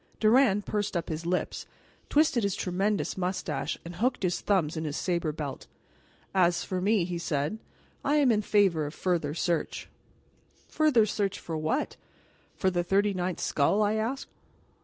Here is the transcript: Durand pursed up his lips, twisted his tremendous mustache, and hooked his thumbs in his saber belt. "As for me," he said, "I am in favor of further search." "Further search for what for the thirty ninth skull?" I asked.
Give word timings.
Durand 0.19 0.65
pursed 0.65 0.97
up 0.97 1.09
his 1.09 1.27
lips, 1.27 1.67
twisted 2.09 2.41
his 2.41 2.55
tremendous 2.55 3.15
mustache, 3.19 3.77
and 3.85 3.97
hooked 3.97 4.23
his 4.23 4.41
thumbs 4.41 4.75
in 4.75 4.83
his 4.83 4.97
saber 4.97 5.31
belt. 5.31 5.67
"As 6.33 6.63
for 6.63 6.81
me," 6.81 7.03
he 7.05 7.19
said, 7.19 7.59
"I 8.03 8.15
am 8.15 8.31
in 8.31 8.41
favor 8.41 8.87
of 8.87 8.95
further 8.95 9.35
search." 9.35 9.89
"Further 10.69 11.05
search 11.05 11.39
for 11.39 11.55
what 11.55 11.97
for 12.55 12.71
the 12.71 12.83
thirty 12.83 13.13
ninth 13.13 13.39
skull?" 13.41 13.83
I 13.83 13.93
asked. 13.93 14.29